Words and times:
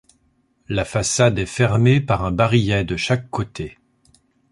La 0.67 0.83
façade 0.83 1.37
est 1.37 1.45
fermée 1.45 2.01
par 2.01 2.25
un 2.25 2.31
barillet 2.31 2.83
de 2.83 2.97
chaque 2.97 3.29
côté. 3.29 3.77